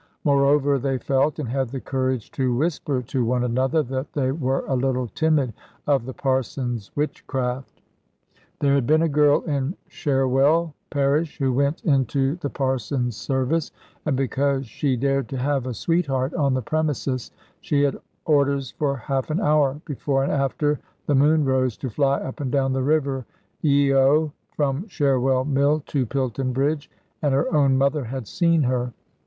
[0.23, 4.65] Moreover, they felt, and had the courage to whisper to one another, that they were
[4.67, 5.53] a little timid
[5.85, 7.83] of the Parson's witchcraft.
[8.59, 13.69] There had been a girl in Sherwell parish who went into the Parson's service,
[14.03, 17.29] and because she dared to have a sweetheart on the premises,
[17.59, 17.95] she had
[18.25, 22.51] orders for half an hour, before and after the moon rose, to fly up and
[22.51, 23.23] down the river
[23.61, 26.89] Yeo, from Sherwell Mill to Pilton Bridge;
[27.21, 28.93] and her own mother had seen her.